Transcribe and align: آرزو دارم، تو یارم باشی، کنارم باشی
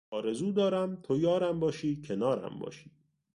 آرزو 0.09 0.51
دارم، 0.51 0.95
تو 1.03 1.17
یارم 1.17 1.59
باشی، 1.59 2.01
کنارم 2.07 2.59
باشی 2.59 2.91